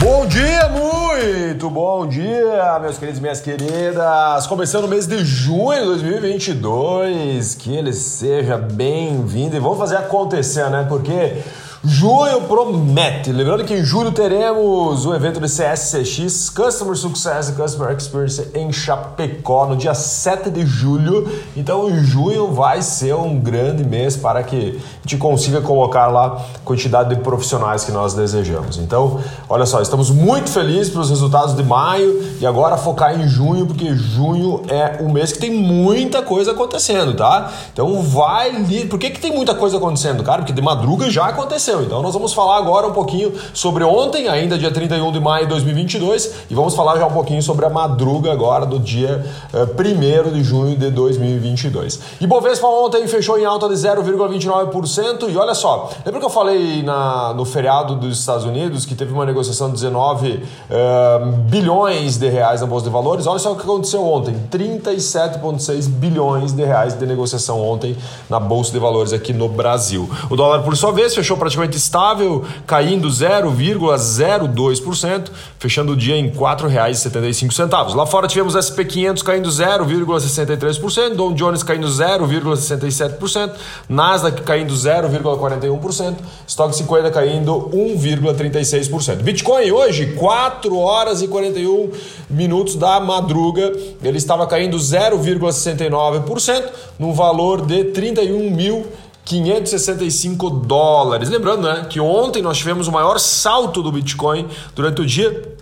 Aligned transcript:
Bom 0.00 0.26
dia, 0.26 0.68
muito 0.68 1.70
bom 1.70 2.04
dia, 2.08 2.80
meus 2.80 2.98
queridos 2.98 3.18
e 3.20 3.22
minhas 3.22 3.40
queridas. 3.40 4.44
Começando 4.48 4.86
o 4.86 4.88
mês 4.88 5.06
de 5.06 5.24
junho 5.24 5.78
de 5.82 5.86
2022, 5.86 7.54
que 7.54 7.72
ele 7.76 7.92
seja 7.92 8.58
bem-vindo 8.58 9.54
e 9.54 9.60
vamos 9.60 9.78
fazer 9.78 9.98
acontecer, 9.98 10.68
né? 10.68 10.84
Porque 10.88 11.44
Junho 11.84 12.42
promete. 12.42 13.32
Lembrando 13.32 13.64
que 13.64 13.74
em 13.74 13.82
julho 13.82 14.12
teremos 14.12 15.04
o 15.04 15.12
evento 15.12 15.40
de 15.40 15.48
CSCX, 15.48 16.48
Customer 16.48 16.94
Success 16.94 17.48
e 17.48 17.52
Customer 17.54 17.96
Experience 17.96 18.50
em 18.54 18.72
Chapecó, 18.72 19.66
no 19.66 19.74
dia 19.74 19.92
7 19.92 20.48
de 20.48 20.64
julho. 20.64 21.28
Então, 21.56 21.92
junho 22.04 22.52
vai 22.52 22.82
ser 22.82 23.16
um 23.16 23.36
grande 23.36 23.82
mês 23.82 24.16
para 24.16 24.44
que 24.44 24.80
a 24.80 25.02
gente 25.02 25.16
consiga 25.16 25.60
colocar 25.60 26.06
lá 26.06 26.40
a 26.54 26.58
quantidade 26.64 27.16
de 27.16 27.20
profissionais 27.20 27.82
que 27.82 27.90
nós 27.90 28.14
desejamos. 28.14 28.78
Então, 28.78 29.20
olha 29.48 29.66
só, 29.66 29.82
estamos 29.82 30.08
muito 30.08 30.50
felizes 30.50 30.88
pelos 30.88 31.10
resultados 31.10 31.56
de 31.56 31.64
maio 31.64 32.22
e 32.40 32.46
agora 32.46 32.76
focar 32.76 33.20
em 33.20 33.26
junho, 33.26 33.66
porque 33.66 33.92
junho 33.92 34.62
é 34.68 35.02
um 35.02 35.10
mês 35.10 35.32
que 35.32 35.40
tem 35.40 35.50
muita 35.50 36.22
coisa 36.22 36.52
acontecendo, 36.52 37.14
tá? 37.14 37.50
Então, 37.72 38.00
vai. 38.02 38.52
Por 38.88 39.00
que, 39.00 39.10
que 39.10 39.20
tem 39.20 39.34
muita 39.34 39.52
coisa 39.52 39.78
acontecendo, 39.78 40.22
cara? 40.22 40.42
Porque 40.42 40.52
de 40.52 40.62
madruga 40.62 41.10
já 41.10 41.26
aconteceu 41.26 41.71
aconteceu. 41.72 41.82
Então 41.82 42.02
nós 42.02 42.14
vamos 42.14 42.32
falar 42.32 42.58
agora 42.58 42.86
um 42.86 42.92
pouquinho 42.92 43.32
sobre 43.54 43.84
ontem, 43.84 44.28
ainda 44.28 44.58
dia 44.58 44.70
31 44.70 45.12
de 45.12 45.20
maio 45.20 45.44
de 45.44 45.50
2022, 45.50 46.32
e 46.50 46.54
vamos 46.54 46.74
falar 46.74 46.98
já 46.98 47.06
um 47.06 47.12
pouquinho 47.12 47.42
sobre 47.42 47.64
a 47.64 47.70
madruga 47.70 48.32
agora 48.32 48.66
do 48.66 48.78
dia 48.78 49.24
uh, 49.52 49.58
eh, 49.58 50.28
1 50.28 50.32
de 50.32 50.42
junho 50.42 50.76
de 50.76 50.90
2022. 50.90 52.00
E 52.20 52.26
Bovespa 52.26 52.66
ontem 52.66 53.06
fechou 53.06 53.38
em 53.38 53.44
alta 53.44 53.68
de 53.68 53.74
0,29% 53.74 55.30
e 55.30 55.36
olha 55.36 55.54
só, 55.54 55.90
lembra 56.04 56.20
que 56.20 56.26
eu 56.26 56.30
falei 56.30 56.82
na, 56.82 57.32
no 57.34 57.44
feriado 57.44 57.94
dos 57.94 58.18
Estados 58.18 58.44
Unidos 58.44 58.84
que 58.84 58.94
teve 58.94 59.12
uma 59.12 59.24
negociação 59.24 59.68
de 59.68 59.74
19 59.74 60.32
uh, 60.32 61.32
bilhões 61.48 62.18
de 62.18 62.28
reais 62.28 62.60
na 62.60 62.66
Bolsa 62.66 62.84
de 62.84 62.90
Valores? 62.90 63.26
Olha 63.26 63.38
só 63.38 63.52
o 63.52 63.56
que 63.56 63.62
aconteceu 63.62 64.04
ontem, 64.04 64.34
37,6 64.50 65.88
bilhões 65.88 66.52
de 66.52 66.64
reais 66.64 66.94
de 66.94 67.06
negociação 67.06 67.60
ontem 67.60 67.96
na 68.28 68.38
Bolsa 68.38 68.72
de 68.72 68.78
Valores 68.78 69.12
aqui 69.12 69.32
no 69.32 69.48
Brasil. 69.48 70.08
O 70.30 70.36
dólar, 70.36 70.62
por 70.62 70.76
sua 70.76 70.92
vez, 70.92 71.14
fechou 71.14 71.36
praticamente 71.36 71.61
estável, 71.70 72.44
caindo 72.66 73.08
0,02%, 73.08 75.30
fechando 75.58 75.92
o 75.92 75.96
dia 75.96 76.16
em 76.16 76.28
R$ 76.28 76.36
4,75. 76.36 77.94
Lá 77.94 78.06
fora 78.06 78.26
tivemos 78.26 78.54
SP500 78.54 79.22
caindo 79.22 79.48
0,63%, 79.48 81.14
Dow 81.14 81.32
Jones 81.32 81.62
caindo 81.62 81.86
0,67%, 81.86 83.52
Nasdaq 83.88 84.42
caindo 84.42 84.74
0,41%, 84.74 86.16
Stock 86.46 86.74
50 86.74 87.10
caindo 87.10 87.70
1,36%. 87.72 89.22
Bitcoin 89.22 89.70
hoje, 89.70 90.14
4 90.14 90.76
horas 90.76 91.22
e 91.22 91.28
41 91.28 91.90
minutos 92.28 92.76
da 92.76 93.00
madruga, 93.00 93.72
ele 94.02 94.18
estava 94.18 94.46
caindo 94.46 94.76
0,69%, 94.76 96.64
no 96.98 97.12
valor 97.12 97.64
de 97.64 97.84
31 97.84 98.50
mil 98.50 98.86
565 99.24 100.50
dólares. 100.50 101.28
Lembrando 101.28 101.68
né, 101.68 101.86
que 101.88 102.00
ontem 102.00 102.42
nós 102.42 102.58
tivemos 102.58 102.88
o 102.88 102.92
maior 102.92 103.18
salto 103.18 103.82
do 103.82 103.92
Bitcoin 103.92 104.48
durante 104.74 105.00
o 105.00 105.06
dia 105.06 105.56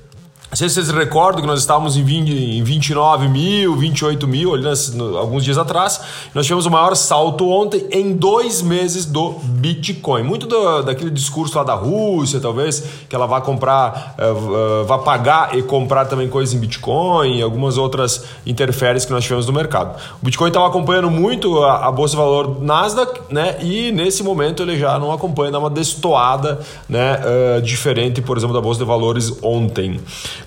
não 0.51 0.57
sei 0.57 0.69
se 0.69 0.75
vocês 0.75 0.91
recordam 0.91 1.41
que 1.41 1.47
nós 1.47 1.61
estávamos 1.61 1.97
em, 1.97 2.03
20, 2.03 2.33
em 2.33 2.65
29 2.65 3.29
mil, 3.29 3.77
28 3.77 4.27
mil, 4.27 4.53
ali 4.53 4.65
nas, 4.65 4.93
no, 4.93 5.17
alguns 5.17 5.45
dias 5.45 5.57
atrás. 5.57 6.01
Nós 6.35 6.45
tivemos 6.45 6.67
o 6.67 6.71
maior 6.71 6.97
salto 6.97 7.49
ontem 7.49 7.87
em 7.93 8.13
dois 8.13 8.61
meses 8.61 9.07
do 9.07 9.35
Bitcoin. 9.45 10.25
Muito 10.25 10.49
do, 10.49 10.83
daquele 10.83 11.11
discurso 11.11 11.57
lá 11.57 11.63
da 11.63 11.75
Rússia, 11.75 12.41
talvez, 12.41 12.83
que 13.09 13.15
ela 13.15 13.27
vai 13.27 13.41
comprar, 13.43 14.17
uh, 14.19 14.83
uh, 14.83 14.85
vai 14.87 14.99
pagar 14.99 15.57
e 15.57 15.63
comprar 15.63 16.07
também 16.07 16.29
coisas 16.29 16.53
em 16.53 16.59
Bitcoin 16.59 17.39
e 17.39 17.43
algumas 17.43 17.79
outras 17.79 18.25
interferências 18.45 19.05
que 19.05 19.13
nós 19.13 19.23
tivemos 19.23 19.47
no 19.47 19.53
mercado. 19.53 19.97
O 20.21 20.25
Bitcoin 20.25 20.49
estava 20.49 20.67
acompanhando 20.67 21.13
muito 21.13 21.63
a, 21.63 21.87
a, 21.87 21.93
Bolsa 21.93 22.17
de 22.17 22.17
Valor 22.17 22.61
Nasdaq, 22.61 23.21
né? 23.31 23.57
E 23.61 23.93
nesse 23.93 24.25
momento 24.25 24.65
ele 24.65 24.77
já 24.77 24.99
não 24.99 25.13
acompanha, 25.13 25.53
dá 25.53 25.61
uma 25.61 25.71
destoada 25.71 26.59
né, 26.89 27.21
uh, 27.21 27.63
diferente, 27.63 28.21
por 28.21 28.37
exemplo, 28.37 28.53
da 28.53 28.61
Bolsa 28.61 28.81
de 28.81 28.87
Valores 28.87 29.33
ontem. 29.45 30.01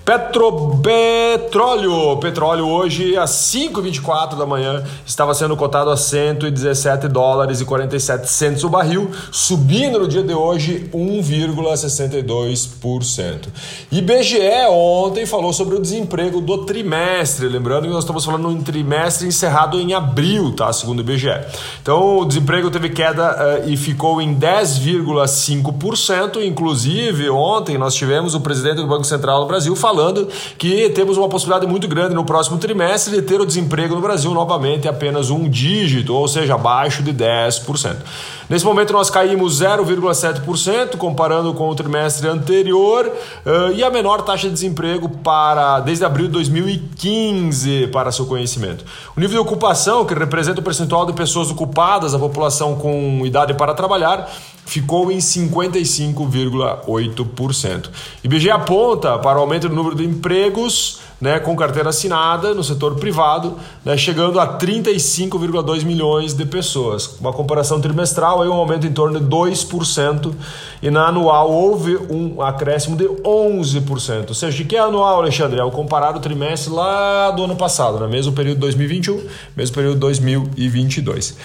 Petro, 0.04 0.80
petróleo, 0.82 2.18
petróleo 2.18 2.68
hoje 2.68 3.16
às 3.16 3.30
5h24 3.30 4.36
da 4.36 4.44
manhã 4.44 4.84
estava 5.06 5.32
sendo 5.32 5.56
cotado 5.56 5.88
a 5.88 5.96
117 5.96 7.08
dólares 7.08 7.62
e 7.62 7.64
47 7.64 8.28
centos 8.28 8.64
o 8.64 8.68
barril, 8.68 9.10
subindo 9.32 9.98
no 9.98 10.06
dia 10.06 10.22
de 10.22 10.34
hoje 10.34 10.90
1,62%. 10.92 13.48
IBGE 13.90 14.66
ontem 14.68 15.24
falou 15.24 15.54
sobre 15.54 15.76
o 15.76 15.80
desemprego 15.80 16.42
do 16.42 16.66
trimestre, 16.66 17.48
lembrando 17.48 17.84
que 17.84 17.92
nós 17.94 18.04
estamos 18.04 18.26
falando 18.26 18.50
de 18.50 18.56
um 18.56 18.62
trimestre 18.62 19.26
encerrado 19.26 19.80
em 19.80 19.94
abril, 19.94 20.54
tá? 20.54 20.70
Segundo 20.70 20.98
o 20.98 21.00
IBGE. 21.00 21.30
Então 21.80 22.18
o 22.18 22.26
desemprego 22.26 22.70
teve 22.70 22.90
queda 22.90 23.62
uh, 23.64 23.70
e 23.70 23.74
ficou 23.74 24.20
em 24.20 24.38
10,5%, 24.38 26.44
inclusive 26.44 27.30
ontem 27.30 27.78
nós 27.78 27.94
tivemos 27.94 28.34
o 28.34 28.40
presidente 28.40 28.82
do 28.82 28.86
Banco 28.86 29.04
Central 29.04 29.40
do 29.40 29.46
Brasil 29.46 29.74
falando 29.74 29.93
que 30.58 30.90
temos 30.90 31.16
uma 31.16 31.28
possibilidade 31.28 31.66
muito 31.70 31.86
grande 31.88 32.14
no 32.14 32.24
próximo 32.24 32.58
trimestre 32.58 33.14
de 33.14 33.22
ter 33.22 33.40
o 33.40 33.46
desemprego 33.46 33.94
no 33.94 34.00
Brasil 34.00 34.32
novamente 34.32 34.88
apenas 34.88 35.30
um 35.30 35.48
dígito, 35.48 36.14
ou 36.14 36.26
seja, 36.28 36.54
abaixo 36.54 37.02
de 37.02 37.12
10%. 37.12 37.96
Nesse 38.48 38.64
momento 38.64 38.92
nós 38.92 39.08
caímos 39.08 39.60
0,7% 39.60 40.96
comparando 40.96 41.54
com 41.54 41.68
o 41.68 41.74
trimestre 41.74 42.28
anterior 42.28 43.06
uh, 43.06 43.72
e 43.74 43.82
a 43.82 43.90
menor 43.90 44.22
taxa 44.22 44.48
de 44.48 44.54
desemprego 44.54 45.08
para 45.08 45.80
desde 45.80 46.04
abril 46.04 46.26
de 46.26 46.32
2015 46.32 47.88
para 47.88 48.12
seu 48.12 48.26
conhecimento. 48.26 48.84
O 49.16 49.20
nível 49.20 49.42
de 49.42 49.48
ocupação, 49.48 50.04
que 50.04 50.12
representa 50.12 50.60
o 50.60 50.62
percentual 50.62 51.06
de 51.06 51.12
pessoas 51.14 51.50
ocupadas, 51.50 52.14
a 52.14 52.18
população 52.18 52.76
com 52.76 53.22
idade 53.24 53.54
para 53.54 53.72
trabalhar, 53.72 54.30
ficou 54.66 55.12
em 55.12 55.18
55,8%. 55.18 57.90
IBGE 58.22 58.50
aponta 58.50 59.18
para 59.18 59.38
o 59.38 59.40
aumento 59.42 59.68
do 59.68 59.74
número 59.74 59.96
de 59.96 60.04
empregos 60.04 61.00
né, 61.20 61.38
com 61.38 61.54
carteira 61.56 61.88
assinada 61.88 62.54
no 62.54 62.62
setor 62.62 62.96
privado, 62.96 63.56
né, 63.82 63.96
chegando 63.96 64.38
a 64.38 64.58
35,2 64.58 65.82
milhões 65.84 66.34
de 66.34 66.44
pessoas. 66.44 67.16
Uma 67.18 67.32
comparação 67.32 67.80
trimestral, 67.80 68.42
aí 68.42 68.48
um 68.48 68.52
aumento 68.52 68.86
em 68.86 68.92
torno 68.92 69.18
de 69.18 69.26
2%, 69.26 70.34
e 70.82 70.90
na 70.90 71.08
anual 71.08 71.50
houve 71.50 71.96
um 71.96 72.42
acréscimo 72.42 72.94
de 72.94 73.04
11%. 73.04 74.28
Ou 74.28 74.34
seja, 74.34 74.54
de 74.54 74.64
que 74.64 74.76
é 74.76 74.80
anual, 74.80 75.20
Alexandre? 75.20 75.58
É 75.58 75.64
o 75.64 75.70
comparado 75.70 76.20
trimestre 76.20 76.70
lá 76.72 77.30
do 77.30 77.44
ano 77.44 77.56
passado, 77.56 77.98
né? 78.00 78.06
mesmo 78.06 78.32
período 78.32 78.58
2021, 78.58 79.26
mesmo 79.56 79.74
período 79.74 79.98
2022. 80.00 81.36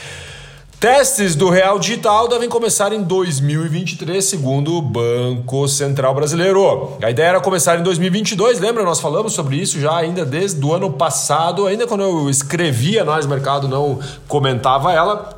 Testes 0.80 1.36
do 1.36 1.50
Real 1.50 1.78
Digital 1.78 2.30
devem 2.30 2.48
começar 2.48 2.94
em 2.94 3.04
2023, 3.04 4.24
segundo 4.24 4.78
o 4.78 4.82
Banco 4.82 5.68
Central 5.68 6.16
Brasileiro. 6.16 6.94
A 7.04 7.12
ideia 7.12 7.28
era 7.28 7.42
começar 7.42 7.78
em 7.78 7.84
2022, 7.84 8.62
lembra? 8.62 8.84
Nós 8.84 9.02
falamos 9.02 9.34
sobre 9.34 9.58
isso 9.58 9.78
já 9.78 9.98
ainda 9.98 10.24
desde 10.24 10.66
o 10.66 10.74
ano 10.74 10.90
passado, 10.90 11.68
ainda 11.68 11.86
quando 11.86 12.04
eu 12.04 12.30
escrevi 12.30 12.98
a 12.98 13.02
Análise 13.02 13.28
Mercado 13.28 13.68
não 13.68 14.00
comentava 14.26 14.94
ela. 14.94 15.38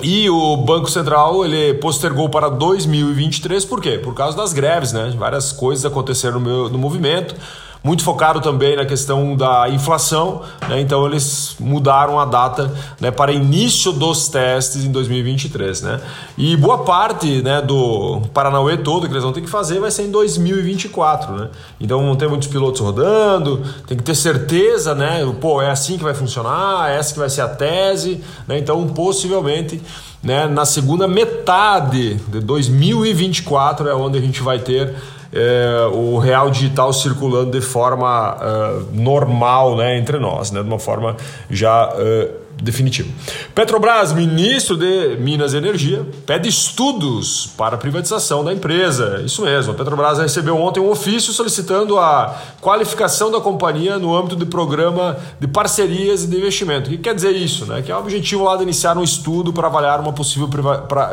E 0.00 0.30
o 0.30 0.56
Banco 0.58 0.88
Central 0.88 1.44
ele 1.44 1.74
postergou 1.74 2.28
para 2.28 2.48
2023, 2.48 3.64
por 3.64 3.82
quê? 3.82 3.98
Por 3.98 4.14
causa 4.14 4.36
das 4.36 4.52
greves, 4.52 4.92
né? 4.92 5.12
Várias 5.18 5.50
coisas 5.50 5.84
aconteceram 5.84 6.38
no, 6.38 6.40
meu, 6.40 6.68
no 6.68 6.78
movimento 6.78 7.34
muito 7.82 8.02
focado 8.02 8.40
também 8.40 8.76
na 8.76 8.84
questão 8.84 9.36
da 9.36 9.68
inflação, 9.68 10.42
né? 10.68 10.80
então 10.80 11.06
eles 11.06 11.56
mudaram 11.60 12.18
a 12.18 12.24
data 12.24 12.72
né, 13.00 13.10
para 13.10 13.32
início 13.32 13.92
dos 13.92 14.28
testes 14.28 14.84
em 14.84 14.90
2023. 14.90 15.82
Né? 15.82 16.00
E 16.36 16.56
boa 16.56 16.78
parte 16.78 17.40
né, 17.42 17.62
do 17.62 18.22
Paranauê 18.34 18.76
todo 18.76 19.06
que 19.06 19.12
eles 19.12 19.22
vão 19.22 19.32
ter 19.32 19.40
que 19.40 19.48
fazer 19.48 19.80
vai 19.80 19.90
ser 19.90 20.02
em 20.02 20.10
2024. 20.10 21.32
Né? 21.32 21.48
Então 21.80 22.00
vão 22.00 22.16
ter 22.16 22.28
muitos 22.28 22.48
pilotos 22.48 22.80
rodando, 22.80 23.62
tem 23.86 23.96
que 23.96 24.02
ter 24.02 24.14
certeza, 24.14 24.94
né? 24.94 25.20
Pô, 25.40 25.62
é 25.62 25.70
assim 25.70 25.96
que 25.96 26.04
vai 26.04 26.14
funcionar, 26.14 26.90
é 26.90 26.96
essa 26.96 27.12
que 27.12 27.18
vai 27.18 27.30
ser 27.30 27.42
a 27.42 27.48
tese, 27.48 28.22
né? 28.46 28.58
Então 28.58 28.86
possivelmente 28.88 29.80
né, 30.22 30.46
na 30.46 30.64
segunda 30.64 31.06
metade 31.06 32.14
de 32.14 32.40
2024 32.40 33.88
é 33.88 33.94
onde 33.94 34.18
a 34.18 34.20
gente 34.20 34.42
vai 34.42 34.58
ter 34.58 34.94
é, 35.32 35.88
o 35.92 36.18
real 36.18 36.50
digital 36.50 36.92
circulando 36.92 37.50
de 37.50 37.60
forma 37.60 38.36
uh, 38.36 38.86
normal 38.92 39.76
né, 39.76 39.98
entre 39.98 40.18
nós, 40.18 40.50
né, 40.50 40.62
de 40.62 40.68
uma 40.68 40.78
forma 40.78 41.16
já 41.50 41.88
uh, 41.88 42.47
definitivo. 42.62 43.10
Petrobras, 43.54 44.12
ministro 44.12 44.76
de 44.76 45.16
Minas 45.18 45.52
e 45.52 45.56
Energia, 45.56 46.06
pede 46.26 46.48
estudos 46.48 47.48
para 47.56 47.76
a 47.76 47.78
privatização 47.78 48.44
da 48.44 48.52
empresa. 48.52 49.22
Isso 49.24 49.42
mesmo, 49.42 49.72
a 49.72 49.74
Petrobras 49.74 50.18
recebeu 50.18 50.56
ontem 50.56 50.80
um 50.80 50.90
ofício 50.90 51.32
solicitando 51.32 51.98
a 51.98 52.36
qualificação 52.60 53.30
da 53.30 53.40
companhia 53.40 53.98
no 53.98 54.16
âmbito 54.16 54.36
do 54.36 54.46
programa 54.46 55.16
de 55.38 55.46
parcerias 55.46 56.24
e 56.24 56.26
de 56.26 56.36
investimento. 56.36 56.88
O 56.88 56.90
que 56.90 56.98
quer 56.98 57.14
dizer 57.14 57.32
isso? 57.32 57.66
Né? 57.66 57.82
Que 57.82 57.92
é 57.92 57.96
o 57.96 57.98
objetivo 57.98 58.44
lá 58.44 58.56
de 58.56 58.62
iniciar 58.62 58.96
um 58.96 59.02
estudo 59.02 59.52
para 59.52 59.68
avaliar 59.68 60.00
uma 60.00 60.12
possível 60.12 60.48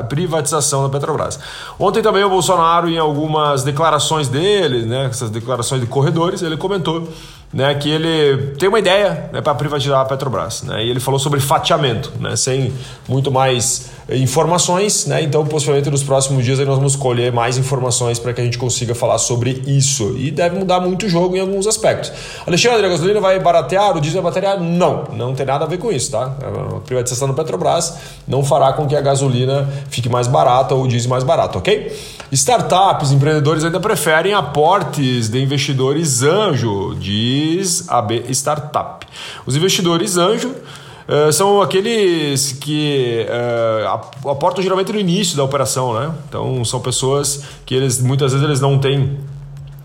privatização 0.10 0.84
da 0.84 0.90
Petrobras. 0.90 1.40
Ontem 1.80 2.02
também 2.02 2.24
o 2.24 2.30
Bolsonaro, 2.30 2.90
em 2.90 2.98
algumas 2.98 3.64
declarações 3.64 4.28
dele, 4.28 4.86
né, 4.86 5.06
essas 5.06 5.30
declarações 5.30 5.82
de 5.82 5.88
corredores, 5.88 6.42
ele 6.42 6.58
comentou 6.58 7.08
né, 7.56 7.74
que 7.76 7.90
ele 7.90 8.54
tem 8.60 8.68
uma 8.68 8.80
ideia 8.80 9.30
né, 9.32 9.40
para 9.40 9.56
privatizar 9.56 10.02
a 10.02 10.06
Petrobras. 10.06 10.64
Né, 10.64 10.84
e 10.84 10.90
ele 10.90 11.00
falou 11.00 11.18
sobre 11.18 11.40
fatiamento, 11.40 12.12
né, 12.20 12.36
sem 12.36 12.74
muito 13.08 13.32
mais 13.32 13.92
informações. 14.10 15.06
Né, 15.06 15.24
então, 15.24 15.46
possivelmente 15.46 15.90
nos 15.90 16.04
próximos 16.04 16.44
dias 16.44 16.60
nós 16.60 16.76
vamos 16.76 16.98
colher 16.98 17.32
mais 17.32 17.58
informações 17.58 18.20
para 18.20 18.34
que 18.34 18.42
a 18.42 18.44
gente 18.44 18.58
consiga 18.58 18.94
falar 18.94 19.18
sobre 19.20 19.64
isso. 19.66 20.18
E 20.18 20.32
deve 20.32 20.60
mudar 20.60 20.82
muito 20.82 21.06
o 21.06 21.10
jogo 21.10 21.38
em 21.38 21.40
alguns 21.40 21.66
aspectos. 21.66 22.12
Alexandre, 22.46 22.86
a 22.86 22.90
gasolina 22.90 23.22
vai 23.22 23.40
baratear, 23.40 23.96
o 23.96 24.02
diesel 24.02 24.22
vai 24.22 24.34
baratear? 24.34 24.62
Não, 24.62 25.06
não 25.14 25.34
tem 25.34 25.46
nada 25.46 25.64
a 25.64 25.68
ver 25.68 25.78
com 25.78 25.90
isso. 25.90 26.12
Tá? 26.12 26.26
A 26.26 26.82
privatização 26.82 27.30
da 27.30 27.34
Petrobras 27.34 27.98
não 28.28 28.44
fará 28.44 28.74
com 28.74 28.86
que 28.86 28.98
a 28.98 29.02
gasolina 29.02 29.70
fique 29.90 30.10
mais 30.10 30.28
barata 30.28 30.76
ou 30.76 30.84
o 30.84 30.88
diesel 30.90 31.10
mais 31.10 31.24
barato, 31.24 31.58
ok? 31.58 31.96
Startups, 32.36 33.14
empreendedores 33.14 33.64
ainda 33.64 33.80
preferem 33.80 34.34
aportes 34.34 35.30
de 35.30 35.42
investidores 35.42 36.22
anjo 36.22 36.94
diz 37.00 37.90
AB 37.90 38.26
Startup. 38.32 39.08
Os 39.46 39.56
investidores 39.56 40.18
anjo 40.18 40.50
uh, 40.50 41.32
são 41.32 41.62
aqueles 41.62 42.52
que 42.52 43.26
uh, 43.30 44.30
aportam 44.30 44.62
geralmente 44.62 44.92
no 44.92 45.00
início 45.00 45.38
da 45.38 45.46
operação, 45.46 45.94
né? 45.94 46.14
Então 46.28 46.66
são 46.66 46.82
pessoas 46.82 47.44
que 47.66 47.74
eles 47.74 48.02
muitas 48.02 48.34
vezes 48.34 48.46
eles 48.46 48.60
não 48.60 48.78
têm 48.80 49.18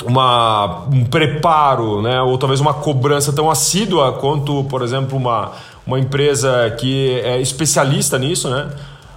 uma, 0.05 0.87
um 0.93 1.05
preparo, 1.05 2.03
né? 2.03 2.21
ou 2.23 2.37
talvez 2.39 2.59
uma 2.59 2.75
cobrança 2.75 3.33
tão 3.33 3.51
assídua 3.51 4.13
quanto, 4.15 4.65
por 4.65 4.83
exemplo, 4.83 5.17
uma, 5.17 5.53
uma 5.87 6.01
empresa 6.01 6.75
que 6.81 7.21
é 7.21 7.41
especialista 7.41 8.19
nisso, 8.19 8.49
né? 8.49 8.71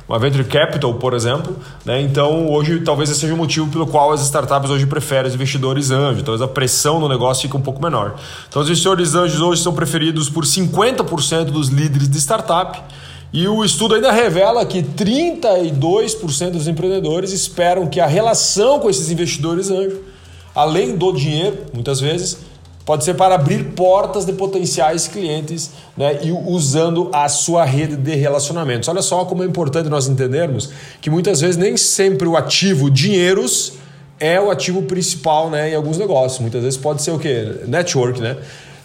Uma 0.07 0.19
venture 0.19 0.43
capital, 0.43 0.93
por 0.95 1.13
exemplo. 1.13 1.55
Né? 1.85 2.01
Então, 2.01 2.49
hoje, 2.49 2.81
talvez 2.81 3.09
esse 3.09 3.19
seja 3.19 3.33
o 3.33 3.37
motivo 3.37 3.67
pelo 3.69 3.87
qual 3.87 4.11
as 4.11 4.21
startups 4.21 4.69
hoje 4.69 4.85
preferem 4.85 5.27
os 5.27 5.35
investidores 5.35 5.91
anjos. 5.91 6.23
Talvez 6.23 6.41
a 6.41 6.47
pressão 6.47 6.99
no 6.99 7.07
negócio 7.07 7.43
fique 7.43 7.55
um 7.55 7.61
pouco 7.61 7.81
menor. 7.81 8.15
Então, 8.47 8.61
os 8.61 8.67
investidores 8.67 9.15
anjos 9.15 9.41
hoje 9.41 9.61
são 9.61 9.73
preferidos 9.73 10.29
por 10.29 10.43
50% 10.43 11.45
dos 11.45 11.69
líderes 11.69 12.09
de 12.09 12.17
startup. 12.19 12.81
E 13.31 13.47
o 13.47 13.65
estudo 13.65 13.95
ainda 13.95 14.11
revela 14.11 14.63
que 14.63 14.83
32% 14.83 16.51
dos 16.51 16.67
empreendedores 16.67 17.31
esperam 17.31 17.87
que 17.87 17.99
a 17.99 18.05
relação 18.05 18.79
com 18.79 18.89
esses 18.89 19.09
investidores 19.09 19.71
anjos, 19.71 19.99
além 20.53 20.95
do 20.95 21.11
dinheiro, 21.11 21.57
muitas 21.73 21.99
vezes, 21.99 22.37
Pode 22.85 23.05
ser 23.05 23.13
para 23.13 23.35
abrir 23.35 23.71
portas 23.71 24.25
de 24.25 24.33
potenciais 24.33 25.07
clientes 25.07 25.71
né, 25.95 26.19
e 26.21 26.31
usando 26.31 27.09
a 27.13 27.29
sua 27.29 27.63
rede 27.63 27.95
de 27.95 28.13
relacionamentos. 28.15 28.89
Olha 28.89 29.01
só 29.01 29.23
como 29.23 29.41
é 29.41 29.45
importante 29.45 29.87
nós 29.87 30.07
entendermos 30.07 30.69
que 30.99 31.09
muitas 31.09 31.39
vezes 31.39 31.55
nem 31.55 31.77
sempre 31.77 32.27
o 32.27 32.35
ativo 32.35 32.91
dinheiros 32.91 33.73
é 34.19 34.39
o 34.39 34.51
ativo 34.51 34.83
principal 34.83 35.49
né, 35.49 35.71
em 35.71 35.75
alguns 35.75 35.97
negócios. 35.97 36.41
Muitas 36.41 36.61
vezes 36.61 36.77
pode 36.77 37.01
ser 37.01 37.11
o 37.11 37.19
quê? 37.19 37.61
Network, 37.67 38.19
né? 38.19 38.37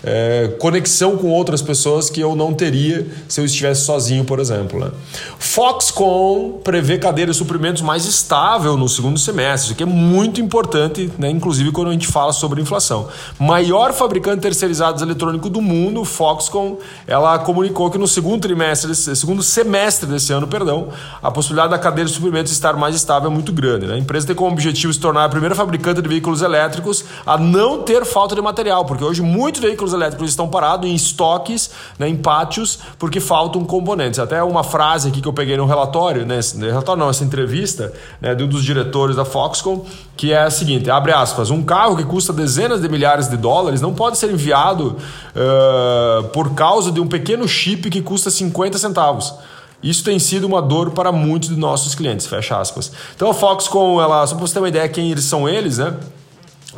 É, 0.03 0.55
conexão 0.59 1.17
com 1.17 1.29
outras 1.29 1.61
pessoas 1.61 2.09
que 2.09 2.21
eu 2.21 2.37
não 2.37 2.55
teria 2.55 3.07
se 3.29 3.41
eu 3.41 3.45
estivesse 3.45 3.83
sozinho, 3.83 4.25
por 4.25 4.39
exemplo. 4.39 4.79
Né? 4.79 4.91
Foxconn 5.39 6.61
prevê 6.63 6.99
cadeia 6.99 7.27
de 7.27 7.35
suprimentos 7.35 7.83
mais 7.83 8.05
estável 8.05 8.77
no 8.77 8.89
segundo 8.89 9.19
semestre, 9.19 9.73
o 9.73 9.77
que 9.77 9.83
é 9.83 9.87
muito 9.87 10.41
importante, 10.41 11.11
né? 11.19 11.29
inclusive 11.31 11.73
quando 11.73 11.89
a 11.89 11.93
gente 11.93 12.07
fala 12.07 12.33
sobre 12.33 12.61
inflação. 12.61 13.09
Maior 13.39 13.93
fabricante 13.93 14.41
terceirizado 14.41 14.99
de 14.99 15.03
eletrônico 15.03 15.51
do 15.51 15.61
mundo, 15.61 16.05
Foxconn, 16.05 16.77
ela 17.07 17.39
comunicou 17.41 17.91
que 17.91 17.99
no 17.99 18.07
segundo 18.07 18.43
trimestre, 18.43 18.95
segundo 18.95 19.43
semestre 19.43 20.09
desse 20.09 20.33
ano, 20.33 20.47
perdão, 20.47 20.89
a 21.23 21.31
possibilidade 21.31 21.71
da 21.71 21.79
cadeia 21.79 22.07
de 22.07 22.13
suprimentos 22.13 22.53
estar 22.53 22.75
mais 22.75 22.95
estável 22.95 23.31
é 23.31 23.33
muito 23.33 23.53
grande. 23.53 23.87
Né? 23.87 23.95
A 23.95 23.99
empresa 23.99 24.27
tem 24.27 24.37
como 24.37 24.53
objetivo 24.53 24.93
se 24.93 25.01
tornar 25.01 25.25
a 25.25 25.29
primeira 25.29 25.55
fabricante 25.55 26.01
de 26.01 26.09
veículos 26.09 26.43
elétricos 26.43 27.05
a 27.27 27.37
não 27.37 27.83
ter 27.83 28.05
falta 28.05 28.35
de 28.35 28.41
material, 28.41 28.85
porque 28.85 29.03
hoje 29.03 29.23
muitos 29.23 29.61
veículos 29.61 29.88
veículos 29.89 29.93
elétricos 29.93 30.31
estão 30.31 30.49
parados 30.49 30.89
em 30.89 30.95
estoques, 30.95 31.71
né, 31.99 32.09
em 32.09 32.17
pátios, 32.17 32.79
porque 32.99 33.21
faltam 33.21 33.65
componentes. 33.65 34.19
Até 34.19 34.43
uma 34.43 34.63
frase 34.63 35.09
aqui 35.09 35.21
que 35.21 35.29
eu 35.29 35.33
peguei 35.33 35.57
no 35.57 35.67
relatório, 35.67 36.27
né, 36.27 36.41
relatório 36.61 37.01
não, 37.01 37.11
essa 37.11 37.25
entrevista 37.25 37.93
né, 38.21 38.35
de 38.35 38.45
um 38.45 38.49
dos 38.49 38.65
diretores 38.65 39.17
da 39.17 39.25
Foxconn, 39.25 39.85
que 40.17 40.33
é 40.33 40.43
a 40.43 40.51
seguinte, 40.51 40.91
abre 40.91 41.13
aspas, 41.13 41.51
um 41.51 41.63
carro 41.63 41.97
que 41.97 42.05
custa 42.05 42.33
dezenas 42.33 42.81
de 42.81 42.89
milhares 42.89 43.29
de 43.29 43.37
dólares 43.37 43.81
não 43.81 43.95
pode 43.95 44.19
ser 44.19 44.31
enviado 44.31 44.97
uh, 45.35 46.29
por 46.29 46.55
causa 46.55 46.91
de 46.91 47.01
um 47.01 47.07
pequeno 47.07 47.47
chip 47.47 47.89
que 47.91 48.03
custa 48.03 48.31
50 48.31 48.79
centavos. 48.79 49.35
Isso 49.81 50.03
tem 50.03 50.19
sido 50.19 50.45
uma 50.45 50.61
dor 50.61 50.91
para 50.91 51.13
muitos 51.13 51.51
de 51.51 51.57
nossos 51.57 51.95
clientes, 51.95 52.27
fecha 52.27 52.59
aspas. 52.59 52.91
Então 53.15 53.31
a 53.31 53.35
Foxconn, 53.35 54.01
ela, 54.03 54.27
só 54.27 54.35
para 54.35 54.45
você 54.45 54.55
ter 54.55 54.59
uma 54.59 54.69
ideia 54.69 54.89
quem 54.89 55.13
eles 55.13 55.23
são 55.25 55.49
eles, 55.49 55.79
né? 55.79 55.95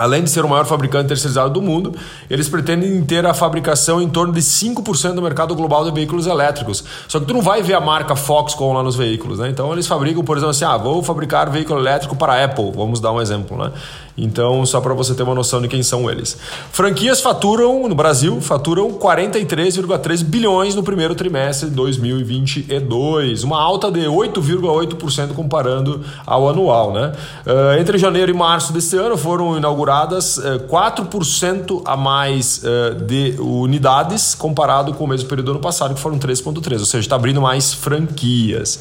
Além 0.01 0.25
de 0.25 0.31
ser 0.31 0.43
o 0.47 0.49
maior 0.49 0.65
fabricante 0.65 1.09
terceirizado 1.09 1.51
do 1.51 1.61
mundo, 1.61 1.95
eles 2.31 2.49
pretendem 2.49 3.05
ter 3.05 3.27
a 3.27 3.35
fabricação 3.35 4.01
em 4.01 4.09
torno 4.09 4.33
de 4.33 4.41
5% 4.41 5.13
do 5.13 5.21
mercado 5.21 5.55
global 5.55 5.85
de 5.85 5.91
veículos 5.91 6.27
elétricos. 6.27 6.83
Só 7.07 7.21
que 7.21 7.27
tu 7.27 7.35
não 7.35 7.43
vai 7.43 7.63
ver 7.63 7.75
a 7.75 7.81
marca 7.83 8.17
Foxconn 8.17 8.73
lá 8.73 8.83
nos 8.83 8.97
veículos, 8.97 9.41
né? 9.41 9.51
Então 9.51 9.71
eles 9.75 9.87
fabricam, 9.87 10.25
por 10.25 10.39
exemplo, 10.39 10.53
assim, 10.53 10.65
ah, 10.65 10.79
vou 10.79 11.03
fabricar 11.03 11.51
veículo 11.51 11.79
elétrico 11.81 12.17
para 12.17 12.43
Apple, 12.43 12.73
vamos 12.75 12.99
dar 12.99 13.13
um 13.13 13.21
exemplo, 13.21 13.59
né? 13.59 13.73
Então, 14.17 14.65
só 14.67 14.81
para 14.81 14.93
você 14.95 15.15
ter 15.15 15.23
uma 15.23 15.35
noção 15.35 15.63
de 15.63 15.69
quem 15.69 15.83
são 15.83 16.11
eles. 16.11 16.37
Franquias 16.73 17.21
faturam, 17.21 17.89
no 17.89 17.95
Brasil, 17.95 18.39
faturam 18.41 18.93
43,3 18.93 20.23
bilhões 20.23 20.75
no 20.75 20.83
primeiro 20.83 21.15
trimestre 21.15 21.71
de 21.71 21.75
2022, 21.75 23.45
uma 23.45 23.61
alta 23.61 23.91
de 23.91 24.01
8,8% 24.01 25.33
comparando 25.35 26.05
ao 26.27 26.49
anual. 26.49 26.93
Né? 26.93 27.13
Uh, 27.47 27.81
entre 27.81 27.97
janeiro 27.97 28.31
e 28.31 28.35
março 28.35 28.73
deste 28.73 28.97
ano 28.97 29.17
foram 29.17 29.57
inauguradas 29.57 29.90
eh, 29.91 30.59
4% 30.69 31.83
a 31.85 31.97
mais 31.97 32.63
uh, 32.63 32.95
de 33.05 33.37
unidades 33.41 34.35
comparado 34.35 34.95
com 34.95 35.05
o 35.05 35.09
mesmo 35.09 35.29
período 35.29 35.47
do 35.47 35.51
ano 35.53 35.61
passado, 35.61 35.95
que 35.95 36.01
foram 36.01 36.19
3,3%, 36.19 36.79
ou 36.79 36.87
seja, 36.87 36.99
está 36.99 37.17
abrindo 37.17 37.41
mais 37.41 37.75
franquias 37.75 38.81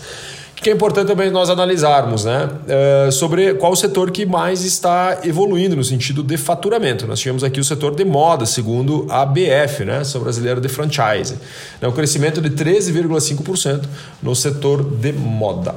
que 0.61 0.69
é 0.69 0.73
importante 0.73 1.07
também 1.07 1.31
nós 1.31 1.49
analisarmos, 1.49 2.25
né? 2.25 2.49
Uh, 3.07 3.11
sobre 3.11 3.53
qual 3.53 3.71
o 3.71 3.75
setor 3.75 4.11
que 4.11 4.25
mais 4.25 4.63
está 4.65 5.19
evoluindo 5.23 5.75
no 5.75 5.83
sentido 5.83 6.21
de 6.21 6.35
faturamento. 6.35 7.07
Nós 7.07 7.19
tivemos 7.19 7.43
aqui 7.43 7.59
o 7.59 7.63
setor 7.63 7.95
de 7.95 8.03
moda, 8.03 8.45
segundo 8.45 9.05
a 9.09 9.25
BF, 9.25 9.85
né? 9.85 10.03
São 10.03 10.21
brasileiro 10.21 10.59
de 10.59 10.67
franchise. 10.67 11.37
É 11.81 11.87
um 11.87 11.93
crescimento 11.93 12.41
de 12.41 12.49
13,5% 12.49 13.85
no 14.21 14.35
setor 14.35 14.83
de 14.83 15.13
moda. 15.13 15.75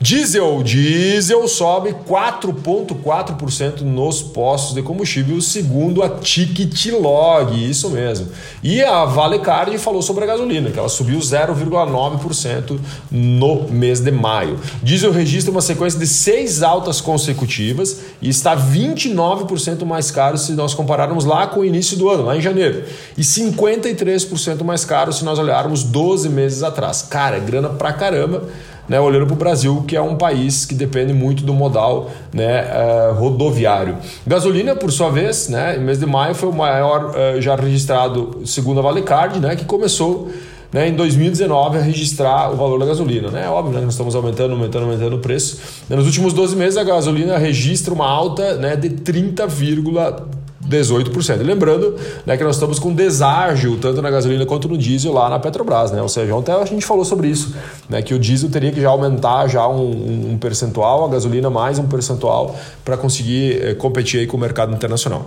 Diesel, 0.00 0.62
diesel 0.62 1.46
sobe 1.48 1.94
4,4% 2.06 3.82
nos 3.82 4.22
postos 4.22 4.74
de 4.74 4.82
combustível, 4.82 5.40
segundo 5.40 6.02
a 6.02 6.08
Ticket 6.08 6.86
Log, 6.92 7.54
isso 7.54 7.88
mesmo. 7.90 8.28
E 8.62 8.82
a 8.82 9.04
Vale 9.04 9.38
Card 9.38 9.78
falou 9.78 10.02
sobre 10.02 10.24
a 10.24 10.26
gasolina, 10.26 10.70
que 10.70 10.78
ela 10.78 10.88
subiu 10.88 11.18
0,9% 11.18 12.78
no 13.10 13.68
mês 13.68 14.00
de 14.00 14.10
maio. 14.10 14.58
Diesel 14.82 15.12
registra 15.12 15.50
uma 15.50 15.60
sequência 15.60 15.98
de 15.98 16.06
seis 16.06 16.62
altas 16.62 17.00
consecutivas 17.00 18.00
e 18.20 18.28
está 18.28 18.56
29% 18.56 19.84
mais 19.84 20.10
caro 20.10 20.36
se 20.36 20.52
nós 20.52 20.74
compararmos 20.74 21.24
lá 21.24 21.46
com 21.46 21.60
o 21.60 21.64
início 21.64 21.96
do 21.96 22.10
ano, 22.10 22.24
lá 22.24 22.36
em 22.36 22.40
janeiro. 22.40 22.84
E 23.16 23.22
53% 23.22 24.62
mais 24.64 24.84
caro 24.84 25.12
se 25.12 25.24
nós 25.24 25.38
olharmos 25.38 25.82
12 25.82 26.28
meses 26.28 26.62
atrás. 26.62 27.02
Cara, 27.02 27.38
grana 27.38 27.70
pra 27.70 27.92
caramba 27.92 28.44
né, 28.88 29.00
olhando 29.00 29.26
para 29.26 29.34
o 29.34 29.38
Brasil, 29.38 29.84
que 29.86 29.96
é 29.96 30.00
um 30.00 30.16
país 30.16 30.66
que 30.66 30.74
depende 30.74 31.12
muito 31.12 31.44
do 31.44 31.54
modal 31.54 32.10
né, 32.32 32.64
uh, 32.64 33.14
rodoviário. 33.14 33.96
Gasolina, 34.26 34.74
por 34.74 34.92
sua 34.92 35.10
vez, 35.10 35.48
né, 35.48 35.76
mês 35.78 35.98
de 35.98 36.06
maio 36.06 36.34
foi 36.34 36.48
o 36.48 36.52
maior 36.52 37.14
uh, 37.14 37.40
já 37.40 37.54
registrado, 37.54 38.42
segundo 38.44 38.80
a 38.80 38.82
Valecard, 38.82 39.40
né, 39.40 39.56
que 39.56 39.64
começou 39.64 40.30
né, 40.74 40.88
em 40.88 40.94
2019 40.94 41.78
a 41.78 41.80
registrar 41.80 42.52
o 42.52 42.56
valor 42.56 42.80
da 42.80 42.86
gasolina. 42.86 43.30
Né? 43.30 43.44
É 43.44 43.48
óbvio, 43.48 43.74
né, 43.74 43.80
nós 43.80 43.94
estamos 43.94 44.16
aumentando, 44.16 44.54
aumentando, 44.54 44.84
aumentando 44.84 45.14
o 45.14 45.20
preço. 45.20 45.60
Nos 45.88 46.04
últimos 46.04 46.32
12 46.32 46.56
meses 46.56 46.76
a 46.76 46.82
gasolina 46.82 47.38
registra 47.38 47.94
uma 47.94 48.08
alta 48.08 48.56
né, 48.56 48.74
de 48.74 48.90
30, 48.90 49.46
18%. 50.68 51.42
Lembrando 51.42 51.96
né, 52.24 52.36
que 52.36 52.44
nós 52.44 52.56
estamos 52.56 52.78
com 52.78 52.92
deságio 52.92 53.76
tanto 53.76 54.00
na 54.00 54.10
gasolina 54.10 54.44
quanto 54.46 54.68
no 54.68 54.76
diesel 54.76 55.12
lá 55.12 55.28
na 55.28 55.38
Petrobras, 55.38 55.92
né? 55.92 56.00
Ou 56.00 56.08
seja, 56.08 56.34
ontem 56.34 56.52
a 56.52 56.64
gente 56.64 56.84
falou 56.84 57.04
sobre 57.04 57.28
isso, 57.28 57.54
né? 57.88 58.02
Que 58.02 58.14
o 58.14 58.18
diesel 58.18 58.50
teria 58.50 58.72
que 58.72 58.80
já 58.80 58.88
aumentar 58.88 59.46
já 59.48 59.66
um, 59.68 60.32
um 60.32 60.38
percentual, 60.38 61.04
a 61.04 61.08
gasolina 61.08 61.50
mais 61.50 61.78
um 61.78 61.86
percentual 61.86 62.54
para 62.84 62.96
conseguir 62.96 63.62
eh, 63.62 63.74
competir 63.74 64.20
aí 64.20 64.26
com 64.26 64.36
o 64.36 64.40
mercado 64.40 64.72
internacional. 64.72 65.26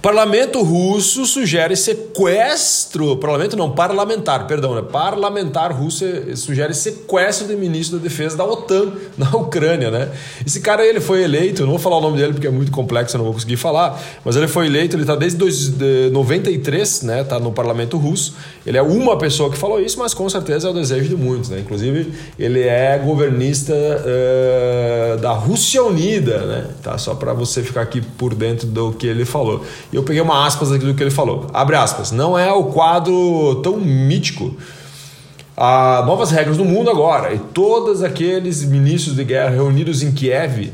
Parlamento 0.00 0.62
russo 0.62 1.24
sugere 1.24 1.76
sequestro. 1.76 3.16
Parlamento 3.16 3.56
não, 3.56 3.70
parlamentar, 3.70 4.46
perdão, 4.46 4.74
né? 4.74 4.82
Parlamentar 4.82 5.72
russo 5.72 6.04
sugere 6.36 6.74
sequestro 6.74 7.46
de 7.46 7.56
ministro 7.56 7.98
da 7.98 8.02
defesa 8.02 8.36
da 8.36 8.44
OTAN 8.44 8.92
na 9.16 9.30
Ucrânia, 9.36 9.90
né? 9.90 10.10
Esse 10.46 10.60
cara 10.60 10.84
ele 10.84 11.00
foi 11.00 11.22
eleito, 11.22 11.62
não 11.62 11.70
vou 11.70 11.78
falar 11.78 11.98
o 11.98 12.00
nome 12.00 12.18
dele 12.18 12.32
porque 12.32 12.46
é 12.46 12.50
muito 12.50 12.70
complexo, 12.70 13.16
eu 13.16 13.18
não 13.18 13.24
vou 13.24 13.34
conseguir 13.34 13.56
falar, 13.56 14.00
mas 14.24 14.36
ele 14.36 14.48
foi 14.48 14.66
eleito, 14.66 14.96
ele 14.96 15.02
está 15.02 15.16
desde 15.16 15.38
93, 16.10 17.02
né? 17.02 17.24
Tá 17.24 17.38
no 17.38 17.52
parlamento 17.52 17.96
russo. 17.96 18.34
Ele 18.66 18.78
é 18.78 18.82
uma 18.82 19.16
pessoa 19.16 19.50
que 19.50 19.56
falou 19.56 19.80
isso, 19.80 19.98
mas 19.98 20.14
com 20.14 20.28
certeza 20.28 20.68
é 20.68 20.70
o 20.70 20.74
desejo 20.74 21.08
de 21.08 21.16
muitos, 21.16 21.50
né? 21.50 21.60
Inclusive, 21.60 22.12
ele 22.38 22.60
é 22.62 22.98
governista 22.98 23.74
uh, 23.74 25.18
da 25.18 25.32
Rússia 25.32 25.82
Unida, 25.82 26.38
né? 26.46 26.66
Tá? 26.82 26.98
Só 26.98 27.14
para 27.14 27.32
você 27.32 27.62
ficar 27.62 27.82
aqui 27.82 28.00
por 28.00 28.34
dentro 28.34 28.66
do 28.66 28.92
que 28.92 29.06
ele 29.06 29.24
falou. 29.24 29.64
E 29.92 29.96
eu 29.96 30.02
peguei 30.02 30.20
uma 30.20 30.46
aspas 30.46 30.72
aqui 30.72 30.84
do 30.84 30.94
que 30.94 31.02
ele 31.02 31.10
falou. 31.10 31.46
Abre 31.52 31.76
aspas. 31.76 32.10
Não 32.10 32.38
é 32.38 32.52
o 32.52 32.64
quadro 32.64 33.60
tão 33.62 33.76
mítico. 33.76 34.56
Há 35.56 36.02
novas 36.06 36.30
regras 36.30 36.56
do 36.56 36.64
mundo 36.64 36.90
agora. 36.90 37.32
E 37.32 37.38
todos 37.38 38.02
aqueles 38.02 38.64
ministros 38.64 39.14
de 39.14 39.24
guerra 39.24 39.50
reunidos 39.50 40.02
em 40.02 40.12
Kiev 40.12 40.72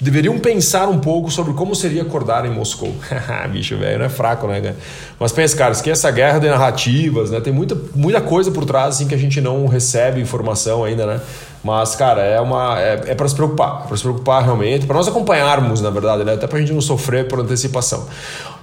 deveriam 0.00 0.38
pensar 0.38 0.88
um 0.88 0.98
pouco 0.98 1.30
sobre 1.30 1.52
como 1.54 1.74
seria 1.74 2.02
acordar 2.02 2.46
em 2.46 2.50
Moscou. 2.50 2.94
Bicho, 3.50 3.76
velho, 3.76 3.98
não 3.98 4.06
é 4.06 4.08
fraco, 4.08 4.46
né? 4.46 4.74
Mas 5.18 5.32
pensa, 5.32 5.56
cara, 5.56 5.74
que 5.74 5.90
essa 5.90 6.10
guerra 6.10 6.38
de 6.38 6.48
narrativas, 6.48 7.30
né? 7.30 7.40
Tem 7.40 7.52
muita, 7.52 7.76
muita 7.94 8.20
coisa 8.20 8.50
por 8.50 8.64
trás, 8.64 8.94
assim, 8.94 9.08
que 9.08 9.14
a 9.14 9.18
gente 9.18 9.40
não 9.40 9.66
recebe 9.66 10.20
informação 10.20 10.84
ainda, 10.84 11.04
né? 11.04 11.20
Mas, 11.68 11.94
cara, 11.94 12.22
é 12.22 12.40
uma 12.40 12.80
é, 12.80 13.02
é 13.08 13.14
para 13.14 13.28
se 13.28 13.34
preocupar, 13.34 13.82
é 13.84 13.88
para 13.88 13.96
se 13.96 14.02
preocupar 14.02 14.42
realmente, 14.42 14.86
para 14.86 14.96
nós 14.96 15.06
acompanharmos, 15.06 15.82
na 15.82 15.90
verdade, 15.90 16.24
né? 16.24 16.32
Até 16.32 16.46
para 16.46 16.56
a 16.56 16.60
gente 16.60 16.72
não 16.72 16.80
sofrer 16.80 17.28
por 17.28 17.38
antecipação. 17.40 18.06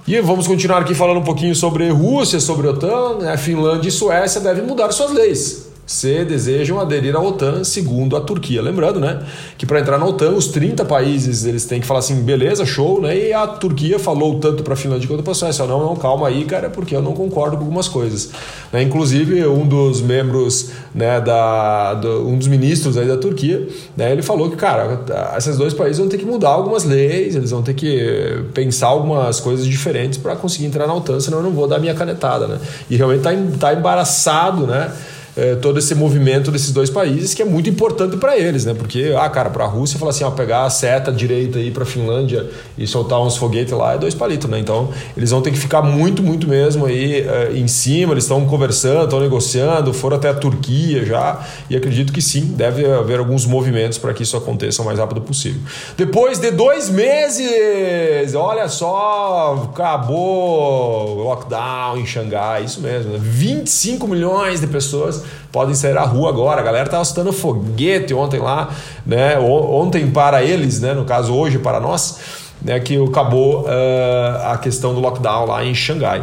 E 0.08 0.20
vamos 0.20 0.48
continuar 0.48 0.80
aqui 0.80 0.92
falando 0.92 1.18
um 1.18 1.24
pouquinho 1.24 1.54
sobre 1.54 1.88
Rússia, 1.88 2.40
sobre 2.40 2.66
OTAN, 2.66 3.18
né? 3.20 3.36
Finlândia 3.36 3.88
e 3.88 3.92
Suécia 3.92 4.40
devem 4.40 4.64
mudar 4.64 4.90
suas 4.90 5.12
leis 5.12 5.65
se 5.86 6.24
desejam 6.24 6.80
aderir 6.80 7.14
à 7.14 7.20
OTAN, 7.20 7.62
segundo 7.62 8.16
a 8.16 8.20
Turquia. 8.20 8.60
Lembrando, 8.60 8.98
né, 8.98 9.22
que 9.56 9.64
para 9.64 9.80
entrar 9.80 9.98
na 9.98 10.04
OTAN, 10.04 10.32
os 10.32 10.48
30 10.48 10.84
países 10.84 11.46
eles 11.46 11.64
têm 11.64 11.80
que 11.80 11.86
falar 11.86 12.00
assim, 12.00 12.22
beleza, 12.22 12.66
show, 12.66 13.00
né? 13.00 13.16
E 13.16 13.32
a 13.32 13.46
Turquia 13.46 13.98
falou 13.98 14.40
tanto 14.40 14.64
para 14.64 14.74
a 14.74 14.76
Finlândia 14.76 15.06
quanto 15.06 15.22
para 15.22 15.30
a 15.30 15.34
Suécia, 15.34 15.64
não, 15.64 15.78
não, 15.78 15.94
calma 15.94 16.26
aí, 16.26 16.44
cara, 16.44 16.68
porque 16.68 16.96
eu 16.96 17.00
não 17.00 17.12
concordo 17.12 17.56
com 17.56 17.62
algumas 17.62 17.86
coisas. 17.86 18.30
Né? 18.72 18.82
Inclusive, 18.82 19.46
um 19.46 19.66
dos 19.66 20.00
membros, 20.00 20.70
né, 20.92 21.20
da, 21.20 21.94
do, 21.94 22.28
um 22.28 22.36
dos 22.36 22.48
ministros 22.48 22.98
aí 22.98 23.06
da 23.06 23.16
Turquia, 23.16 23.68
né, 23.96 24.10
ele 24.10 24.22
falou 24.22 24.50
que, 24.50 24.56
cara, 24.56 25.04
esses 25.38 25.56
dois 25.56 25.72
países 25.72 25.98
vão 25.98 26.08
ter 26.08 26.18
que 26.18 26.26
mudar 26.26 26.50
algumas 26.50 26.82
leis, 26.82 27.36
eles 27.36 27.52
vão 27.52 27.62
ter 27.62 27.74
que 27.74 28.44
pensar 28.52 28.88
algumas 28.88 29.38
coisas 29.38 29.64
diferentes 29.64 30.18
para 30.18 30.34
conseguir 30.34 30.66
entrar 30.66 30.86
na 30.88 30.94
OTAN, 30.94 31.20
senão 31.20 31.38
eu 31.38 31.44
não 31.44 31.52
vou 31.52 31.68
dar 31.68 31.78
minha 31.78 31.94
canetada, 31.94 32.48
né? 32.48 32.58
E 32.90 32.96
realmente 32.96 33.22
tá, 33.22 33.30
tá 33.58 33.72
embaraçado, 33.72 34.66
né? 34.66 34.90
É, 35.36 35.54
todo 35.54 35.78
esse 35.78 35.94
movimento 35.94 36.50
desses 36.50 36.72
dois 36.72 36.88
países, 36.88 37.34
que 37.34 37.42
é 37.42 37.44
muito 37.44 37.68
importante 37.68 38.16
para 38.16 38.38
eles, 38.38 38.64
né? 38.64 38.72
Porque, 38.72 39.14
ah, 39.16 39.28
cara, 39.28 39.50
para 39.50 39.64
a 39.64 39.66
Rússia, 39.66 39.98
falar 39.98 40.10
assim, 40.10 40.24
ó, 40.24 40.30
pegar 40.30 40.64
a 40.64 40.70
seta 40.70 41.12
direita 41.12 41.58
aí 41.58 41.70
para 41.70 41.82
a 41.82 41.86
Finlândia 41.86 42.48
e 42.78 42.86
soltar 42.86 43.20
uns 43.20 43.36
foguetes 43.36 43.72
lá 43.72 43.94
é 43.94 43.98
dois 43.98 44.14
palitos, 44.14 44.48
né? 44.48 44.58
Então, 44.58 44.88
eles 45.14 45.30
vão 45.30 45.42
ter 45.42 45.50
que 45.50 45.58
ficar 45.58 45.82
muito, 45.82 46.22
muito 46.22 46.48
mesmo 46.48 46.86
aí 46.86 47.20
é, 47.20 47.52
em 47.54 47.68
cima, 47.68 48.14
eles 48.14 48.24
estão 48.24 48.46
conversando, 48.46 49.04
estão 49.04 49.20
negociando, 49.20 49.92
foram 49.92 50.16
até 50.16 50.30
a 50.30 50.34
Turquia 50.34 51.04
já, 51.04 51.46
e 51.68 51.76
acredito 51.76 52.12
que 52.14 52.22
sim, 52.22 52.54
deve 52.56 52.86
haver 52.90 53.18
alguns 53.18 53.44
movimentos 53.44 53.98
para 53.98 54.14
que 54.14 54.22
isso 54.22 54.36
aconteça 54.38 54.80
o 54.80 54.84
mais 54.86 54.98
rápido 54.98 55.20
possível. 55.20 55.60
Depois 55.98 56.38
de 56.38 56.50
dois 56.50 56.88
meses, 56.88 58.34
olha 58.34 58.68
só, 58.68 59.68
acabou 59.70 61.18
o 61.18 61.22
lockdown 61.24 61.98
em 61.98 62.06
Xangai, 62.06 62.64
isso 62.64 62.80
mesmo, 62.80 63.12
né? 63.12 63.18
25 63.20 64.08
milhões 64.08 64.60
de 64.60 64.66
pessoas 64.66 65.25
podem 65.52 65.74
sair 65.74 65.96
à 65.96 66.04
rua 66.04 66.28
agora. 66.28 66.60
A 66.60 66.64
galera 66.64 66.86
estava 66.86 67.04
soltando 67.04 67.32
foguete 67.32 68.12
ontem 68.14 68.40
lá, 68.40 68.70
né? 69.04 69.38
Ontem 69.38 70.10
para 70.10 70.42
eles, 70.42 70.80
né? 70.80 70.94
No 70.94 71.04
caso, 71.04 71.34
hoje 71.34 71.58
para 71.58 71.80
nós, 71.80 72.18
né? 72.62 72.80
Que 72.80 73.02
acabou 73.02 73.62
uh, 73.62 74.52
a 74.52 74.58
questão 74.58 74.94
do 74.94 75.00
lockdown 75.00 75.46
lá 75.46 75.64
em 75.64 75.74
Xangai. 75.74 76.22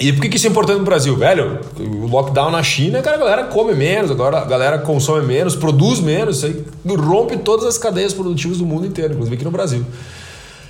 E 0.00 0.12
por 0.12 0.22
que, 0.22 0.30
que 0.30 0.36
isso 0.36 0.46
é 0.46 0.50
importante 0.50 0.78
no 0.78 0.84
Brasil? 0.84 1.14
Velho, 1.14 1.60
o 1.78 2.06
lockdown 2.06 2.50
na 2.50 2.62
China, 2.62 3.00
cara, 3.02 3.16
a 3.16 3.20
galera 3.20 3.44
come 3.44 3.74
menos, 3.74 4.10
agora 4.10 4.38
a 4.38 4.44
galera 4.44 4.78
consome 4.78 5.24
menos, 5.24 5.54
produz 5.54 6.00
menos, 6.00 6.38
isso 6.38 6.46
aí 6.46 6.64
rompe 6.96 7.36
todas 7.36 7.66
as 7.66 7.78
cadeias 7.78 8.12
produtivas 8.12 8.58
do 8.58 8.66
mundo 8.66 8.86
inteiro, 8.86 9.12
inclusive 9.12 9.36
aqui 9.36 9.44
no 9.44 9.50
Brasil. 9.50 9.84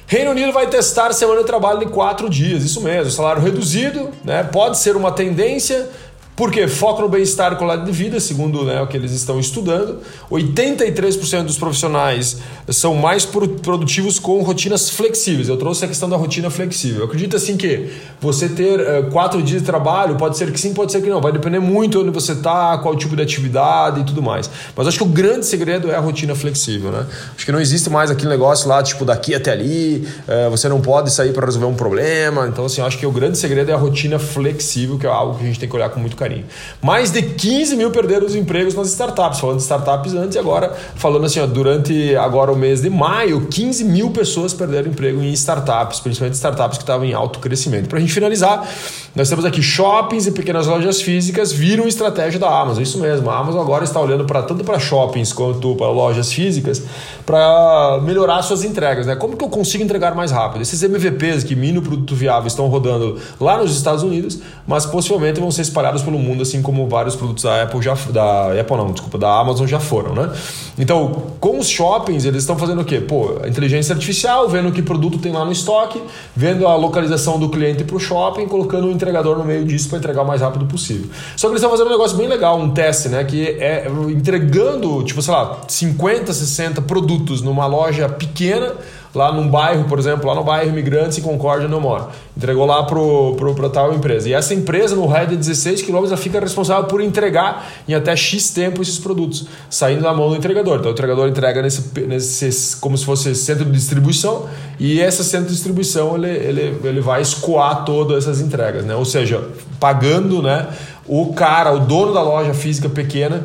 Reino 0.06 0.32
Unido 0.32 0.52
vai 0.52 0.66
testar 0.66 1.10
semana 1.14 1.40
de 1.40 1.46
trabalho 1.46 1.82
em 1.82 1.88
quatro 1.88 2.28
dias, 2.28 2.62
isso 2.62 2.82
mesmo, 2.82 3.10
salário 3.10 3.40
reduzido, 3.40 4.10
né? 4.22 4.42
Pode 4.42 4.76
ser 4.76 4.96
uma 4.96 5.10
tendência, 5.10 5.88
porque 6.34 6.66
foco 6.66 7.02
no 7.02 7.08
bem-estar 7.08 7.52
e 7.52 7.56
qualidade 7.56 7.84
de 7.84 7.92
vida, 7.92 8.18
segundo 8.18 8.64
né, 8.64 8.80
o 8.80 8.86
que 8.86 8.96
eles 8.96 9.12
estão 9.12 9.38
estudando. 9.38 9.98
83% 10.30 11.44
dos 11.44 11.58
profissionais 11.58 12.38
são 12.70 12.94
mais 12.94 13.26
produtivos 13.26 14.18
com 14.18 14.42
rotinas 14.42 14.88
flexíveis. 14.88 15.48
Eu 15.48 15.58
trouxe 15.58 15.84
a 15.84 15.88
questão 15.88 16.08
da 16.08 16.16
rotina 16.16 16.48
flexível. 16.48 17.04
Acredito 17.04 17.36
assim 17.36 17.56
que 17.56 17.92
você 18.18 18.48
ter 18.48 18.80
uh, 18.80 19.10
quatro 19.10 19.42
dias 19.42 19.60
de 19.60 19.66
trabalho, 19.66 20.16
pode 20.16 20.38
ser 20.38 20.50
que 20.50 20.58
sim, 20.58 20.72
pode 20.72 20.90
ser 20.90 21.02
que 21.02 21.10
não. 21.10 21.20
Vai 21.20 21.32
depender 21.32 21.58
muito 21.58 22.00
onde 22.00 22.10
você 22.10 22.32
está, 22.32 22.78
qual 22.78 22.96
tipo 22.96 23.14
de 23.14 23.22
atividade 23.22 24.00
e 24.00 24.04
tudo 24.04 24.22
mais. 24.22 24.48
Mas 24.74 24.86
acho 24.86 24.96
que 24.96 25.04
o 25.04 25.08
grande 25.08 25.44
segredo 25.44 25.90
é 25.90 25.96
a 25.96 26.00
rotina 26.00 26.34
flexível. 26.34 26.90
Né? 26.90 27.06
Acho 27.36 27.44
que 27.44 27.52
não 27.52 27.60
existe 27.60 27.90
mais 27.90 28.10
aquele 28.10 28.30
negócio 28.30 28.68
lá, 28.68 28.82
tipo, 28.82 29.04
daqui 29.04 29.34
até 29.34 29.52
ali, 29.52 30.08
uh, 30.26 30.50
você 30.50 30.66
não 30.66 30.80
pode 30.80 31.10
sair 31.10 31.34
para 31.34 31.44
resolver 31.44 31.66
um 31.66 31.74
problema. 31.74 32.46
Então, 32.48 32.64
assim, 32.64 32.80
acho 32.80 32.96
que 32.96 33.04
o 33.04 33.12
grande 33.12 33.36
segredo 33.36 33.70
é 33.70 33.74
a 33.74 33.78
rotina 33.78 34.18
flexível, 34.18 34.98
que 34.98 35.06
é 35.06 35.10
algo 35.10 35.36
que 35.36 35.44
a 35.44 35.46
gente 35.46 35.60
tem 35.60 35.68
que 35.68 35.76
olhar 35.76 35.90
com 35.90 36.00
muito 36.00 36.16
carinho. 36.22 36.44
Mais 36.80 37.10
de 37.10 37.22
15 37.22 37.76
mil 37.76 37.90
perderam 37.90 38.26
os 38.26 38.34
empregos 38.34 38.74
nas 38.74 38.88
startups. 38.88 39.40
Falando 39.40 39.56
de 39.56 39.62
startups 39.62 40.14
antes 40.14 40.36
e 40.36 40.38
agora 40.38 40.72
falando 40.94 41.26
assim, 41.26 41.40
ó, 41.40 41.46
durante 41.46 42.14
agora 42.16 42.52
o 42.52 42.56
mês 42.56 42.80
de 42.80 42.90
maio, 42.90 43.46
15 43.48 43.84
mil 43.84 44.10
pessoas 44.10 44.54
perderam 44.54 44.90
emprego 44.90 45.20
em 45.20 45.32
startups, 45.32 46.00
principalmente 46.00 46.34
startups 46.34 46.78
que 46.78 46.84
estavam 46.84 47.06
em 47.06 47.12
alto 47.12 47.38
crescimento. 47.38 47.88
Para 47.88 47.98
a 47.98 48.00
gente 48.00 48.12
finalizar, 48.12 48.66
nós 49.14 49.28
temos 49.28 49.44
aqui 49.44 49.62
shoppings 49.62 50.26
e 50.26 50.32
pequenas 50.32 50.66
lojas 50.66 51.02
físicas 51.02 51.52
viram 51.52 51.86
estratégia 51.86 52.40
da 52.40 52.48
Amazon. 52.48 52.82
Isso 52.82 52.98
mesmo, 52.98 53.28
a 53.28 53.38
Amazon 53.38 53.60
agora 53.60 53.84
está 53.84 54.00
olhando 54.00 54.24
para 54.24 54.42
tanto 54.42 54.64
para 54.64 54.78
shoppings 54.78 55.34
quanto 55.34 55.74
para 55.76 55.90
lojas 55.90 56.32
físicas 56.32 56.82
para 57.26 58.00
melhorar 58.02 58.40
suas 58.42 58.64
entregas. 58.64 59.06
Né? 59.06 59.14
Como 59.14 59.36
que 59.36 59.44
eu 59.44 59.50
consigo 59.50 59.84
entregar 59.84 60.14
mais 60.14 60.30
rápido? 60.30 60.62
Esses 60.62 60.82
MVPs 60.82 61.44
que 61.44 61.54
mini 61.54 61.78
produto 61.82 62.14
viável 62.14 62.46
estão 62.46 62.68
rodando 62.68 63.18
lá 63.38 63.58
nos 63.58 63.76
Estados 63.76 64.02
Unidos, 64.02 64.38
mas 64.66 64.86
possivelmente 64.86 65.38
vão 65.38 65.50
ser 65.50 65.62
espalhados 65.62 66.00
pelo 66.00 66.18
mundo, 66.18 66.42
assim 66.42 66.62
como 66.62 66.88
vários 66.88 67.14
produtos 67.14 67.44
da 67.44 67.62
Apple 67.64 67.82
já 67.82 67.94
da 68.10 68.58
Apple 68.58 68.76
não, 68.76 68.92
desculpa, 68.92 69.18
da 69.18 69.38
Amazon 69.38 69.66
já 69.66 69.78
foram, 69.78 70.14
né? 70.14 70.32
Então, 70.78 71.24
com 71.38 71.58
os 71.58 71.68
shoppings, 71.68 72.24
eles 72.24 72.42
estão 72.42 72.56
fazendo 72.56 72.80
o 72.80 72.84
quê? 72.84 72.98
Pô, 72.98 73.36
inteligência 73.46 73.92
artificial, 73.92 74.48
vendo 74.48 74.72
que 74.72 74.80
produto 74.80 75.18
tem 75.18 75.32
lá 75.32 75.44
no 75.44 75.52
estoque, 75.52 76.00
vendo 76.34 76.66
a 76.66 76.74
localização 76.76 77.38
do 77.38 77.50
cliente 77.50 77.84
para 77.84 77.96
o 77.96 78.00
shopping, 78.00 78.46
colocando 78.46 78.90
entregador 79.02 79.36
no 79.36 79.44
meio 79.44 79.64
disso 79.64 79.88
para 79.88 79.98
entregar 79.98 80.22
o 80.22 80.26
mais 80.26 80.40
rápido 80.40 80.64
possível. 80.66 81.10
Só 81.36 81.48
que 81.48 81.52
eles 81.52 81.62
estão 81.62 81.70
fazendo 81.70 81.88
um 81.88 81.90
negócio 81.90 82.16
bem 82.16 82.28
legal, 82.28 82.58
um 82.58 82.70
teste, 82.70 83.08
né? 83.08 83.24
Que 83.24 83.48
é 83.60 83.86
entregando, 84.08 85.02
tipo, 85.02 85.20
sei 85.20 85.34
lá, 85.34 85.62
50, 85.66 86.32
60 86.32 86.82
produtos 86.82 87.42
numa 87.42 87.66
loja 87.66 88.08
pequena 88.08 88.74
lá 89.14 89.32
num 89.32 89.48
bairro, 89.48 89.84
por 89.84 89.98
exemplo, 89.98 90.26
lá 90.26 90.34
no 90.34 90.42
bairro 90.42 90.70
Imigrantes 90.70 91.18
em 91.18 91.22
Concórdia 91.22 91.68
não 91.68 91.80
mora. 91.80 92.08
Entregou 92.36 92.64
lá 92.64 92.82
pro, 92.84 93.34
pro 93.36 93.68
tal 93.68 93.92
empresa. 93.94 94.28
E 94.28 94.32
essa 94.32 94.54
empresa, 94.54 94.96
no 94.96 95.06
raio 95.06 95.28
de 95.28 95.36
16 95.36 95.82
quilômetros, 95.82 96.18
fica 96.18 96.40
responsável 96.40 96.84
por 96.84 97.00
entregar 97.00 97.68
em 97.86 97.94
até 97.94 98.16
X 98.16 98.50
tempo 98.50 98.80
esses 98.80 98.98
produtos, 98.98 99.46
saindo 99.68 100.02
da 100.02 100.14
mão 100.14 100.30
do 100.30 100.36
entregador. 100.36 100.78
Então 100.78 100.90
o 100.90 100.94
entregador 100.94 101.28
entrega 101.28 101.60
nesse, 101.60 102.00
nesse 102.00 102.76
como 102.78 102.96
se 102.96 103.04
fosse 103.04 103.34
centro 103.34 103.64
de 103.64 103.72
distribuição, 103.72 104.46
e 104.78 105.00
esse 105.00 105.22
centro 105.24 105.48
de 105.48 105.54
distribuição 105.54 106.16
ele, 106.16 106.28
ele, 106.28 106.80
ele 106.84 107.00
vai 107.00 107.20
escoar 107.20 107.84
todas 107.84 108.24
essas 108.24 108.40
entregas, 108.40 108.84
né? 108.84 108.94
Ou 108.94 109.04
seja, 109.04 109.46
pagando 109.78 110.42
né, 110.42 110.68
o 111.06 111.32
cara, 111.34 111.72
o 111.72 111.80
dono 111.80 112.14
da 112.14 112.22
loja 112.22 112.54
física 112.54 112.88
pequena, 112.88 113.44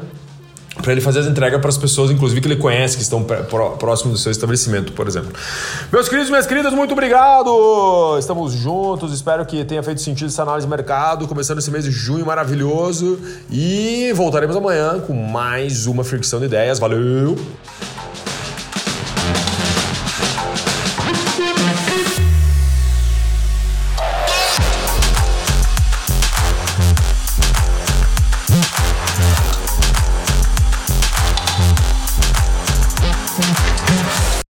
para 0.81 0.91
ele 0.91 1.01
fazer 1.01 1.19
as 1.19 1.27
entregas 1.27 1.59
para 1.59 1.69
as 1.69 1.77
pessoas, 1.77 2.11
inclusive 2.11 2.41
que 2.41 2.47
ele 2.47 2.55
conhece, 2.55 2.95
que 2.95 3.03
estão 3.03 3.23
próximo 3.23 4.11
do 4.11 4.17
seu 4.17 4.31
estabelecimento, 4.31 4.93
por 4.93 5.07
exemplo. 5.07 5.31
Meus 5.91 6.07
queridos 6.07 6.29
e 6.29 6.31
minhas 6.31 6.45
queridas, 6.45 6.73
muito 6.73 6.91
obrigado! 6.91 8.17
Estamos 8.19 8.53
juntos, 8.53 9.13
espero 9.13 9.45
que 9.45 9.63
tenha 9.65 9.83
feito 9.83 10.01
sentido 10.01 10.27
essa 10.27 10.43
análise 10.43 10.65
de 10.65 10.71
mercado, 10.71 11.27
começando 11.27 11.59
esse 11.59 11.71
mês 11.71 11.83
de 11.83 11.91
junho 11.91 12.25
maravilhoso 12.25 13.19
e 13.49 14.11
voltaremos 14.15 14.55
amanhã 14.55 14.99
com 14.99 15.13
mais 15.13 15.87
uma 15.87 16.03
fricção 16.03 16.39
de 16.39 16.45
ideias. 16.45 16.79
Valeu! 16.79 17.37